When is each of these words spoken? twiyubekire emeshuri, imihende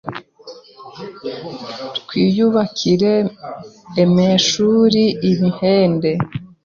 twiyubekire 2.05 3.13
emeshuri, 4.03 5.03
imihende 5.31 6.09